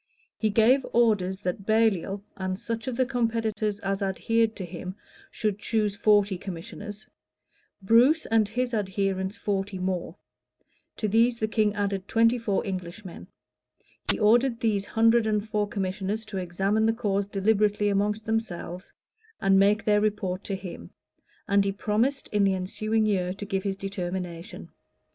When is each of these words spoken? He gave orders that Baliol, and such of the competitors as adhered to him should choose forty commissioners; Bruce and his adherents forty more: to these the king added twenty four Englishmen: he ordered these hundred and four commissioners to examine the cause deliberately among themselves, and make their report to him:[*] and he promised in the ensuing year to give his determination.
He 0.35 0.49
gave 0.49 0.83
orders 0.93 1.41
that 1.41 1.67
Baliol, 1.67 2.23
and 2.35 2.59
such 2.59 2.87
of 2.87 2.97
the 2.97 3.05
competitors 3.05 3.77
as 3.81 4.01
adhered 4.01 4.55
to 4.55 4.65
him 4.65 4.95
should 5.29 5.59
choose 5.59 5.95
forty 5.95 6.39
commissioners; 6.39 7.07
Bruce 7.83 8.25
and 8.25 8.49
his 8.49 8.73
adherents 8.73 9.37
forty 9.37 9.77
more: 9.77 10.15
to 10.97 11.07
these 11.07 11.37
the 11.37 11.47
king 11.47 11.75
added 11.75 12.07
twenty 12.07 12.39
four 12.39 12.65
Englishmen: 12.65 13.27
he 14.11 14.17
ordered 14.17 14.59
these 14.61 14.85
hundred 14.87 15.27
and 15.27 15.47
four 15.47 15.67
commissioners 15.67 16.25
to 16.25 16.37
examine 16.37 16.87
the 16.87 16.93
cause 16.93 17.27
deliberately 17.27 17.87
among 17.87 18.13
themselves, 18.25 18.91
and 19.39 19.59
make 19.59 19.85
their 19.85 20.01
report 20.01 20.43
to 20.45 20.55
him:[*] 20.55 20.89
and 21.47 21.63
he 21.63 21.71
promised 21.71 22.27
in 22.29 22.43
the 22.43 22.55
ensuing 22.55 23.05
year 23.05 23.35
to 23.35 23.45
give 23.45 23.61
his 23.61 23.77
determination. 23.77 24.69